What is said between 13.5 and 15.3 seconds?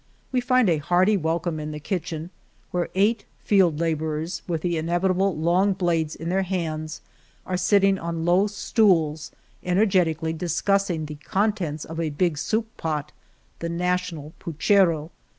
the national puchero.